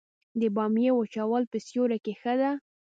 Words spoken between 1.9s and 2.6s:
کې ښه دي؟